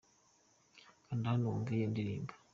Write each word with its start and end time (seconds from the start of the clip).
kanda 1.05 1.27
hano 1.31 1.45
wumve 1.49 1.71
iyo 1.77 1.87
ndirimbo. 1.91 2.33